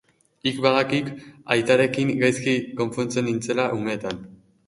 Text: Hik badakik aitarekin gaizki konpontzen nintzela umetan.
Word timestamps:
Hik 0.47 0.55
badakik 0.65 1.09
aitarekin 1.57 2.13
gaizki 2.23 2.57
konpontzen 2.81 3.29
nintzela 3.31 3.67
umetan. 3.81 4.19